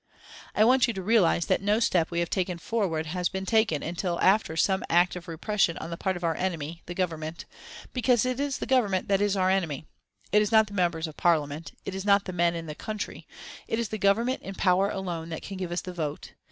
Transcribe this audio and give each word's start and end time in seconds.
(I 0.55 0.63
want 0.63 0.87
you 0.87 0.95
to 0.95 1.01
realise 1.03 1.45
that 1.45 1.61
no 1.61 1.79
step 1.79 2.09
we 2.09 2.21
have 2.21 2.29
taken 2.31 2.57
forward 2.57 3.05
has 3.05 3.29
been 3.29 3.45
taken 3.45 3.83
until 3.83 4.19
after 4.19 4.57
some 4.57 4.83
act 4.89 5.15
of 5.15 5.27
repression 5.27 5.77
on 5.77 5.91
the 5.91 5.95
part 5.95 6.17
of 6.17 6.23
our 6.23 6.33
enemy, 6.35 6.81
the 6.87 6.95
Government 6.95 7.45
because 7.93 8.25
it 8.25 8.39
is 8.39 8.57
the 8.57 8.65
Government 8.65 9.07
that 9.09 9.21
is 9.21 9.37
our 9.37 9.51
enemy; 9.51 9.85
it 10.31 10.41
is 10.41 10.51
not 10.51 10.65
the 10.65 10.73
Members 10.73 11.05
of 11.05 11.17
Parliament, 11.17 11.73
it 11.85 11.93
is 11.93 12.03
not 12.03 12.25
the 12.25 12.33
men 12.33 12.55
in 12.55 12.65
the 12.65 12.73
country; 12.73 13.27
it 13.67 13.77
is 13.77 13.89
the 13.89 13.99
Government 13.99 14.41
in 14.41 14.55
power 14.55 14.89
alone 14.89 15.29
that 15.29 15.43
can 15.43 15.57
give 15.57 15.71
us 15.71 15.81
the 15.81 15.93
vote. 15.93 16.33